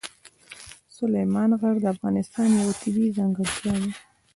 [0.97, 3.91] سلیمان غر د افغانستان یوه طبیعي ځانګړتیا ده.